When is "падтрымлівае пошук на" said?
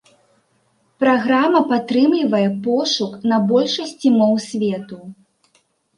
1.71-3.37